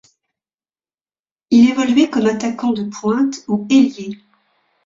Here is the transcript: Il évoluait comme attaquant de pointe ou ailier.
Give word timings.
Il 1.51 1.69
évoluait 1.69 2.09
comme 2.09 2.25
attaquant 2.25 2.71
de 2.71 2.85
pointe 2.85 3.43
ou 3.47 3.67
ailier. 3.69 4.17